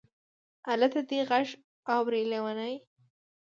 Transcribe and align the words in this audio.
الته 0.71 1.01
دې 1.09 1.19
غږ 1.29 1.47
اوري 1.93 2.23
لېونۍ. 2.31 2.75